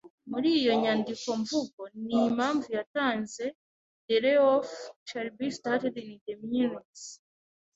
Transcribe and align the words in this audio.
muri 0.31 0.49
iyo 0.59 0.73
nyandikomvugo 0.83 1.81
n 2.03 2.05
impamvu 2.23 2.67
yatanze 2.77 3.43
thereof 4.07 4.65
shall 5.07 5.29
be 5.39 5.47
stated 5.57 5.95
in 6.07 6.13
the 6.25 6.33
minutes 6.53 7.03